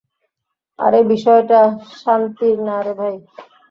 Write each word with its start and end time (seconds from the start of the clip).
আরে, 0.79 0.99
বিষয়টা 1.03 1.59
শান্তির 1.95 2.57
না 2.67 2.77
রে, 2.85 2.93
ভাই। 2.99 3.15